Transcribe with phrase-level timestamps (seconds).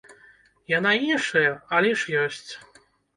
[0.77, 1.51] Яна іншая,
[1.81, 2.49] але ж ёсць.